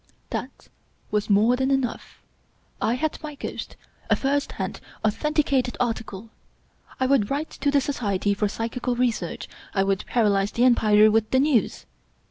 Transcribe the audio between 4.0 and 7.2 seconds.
a first hand, authenticated article. I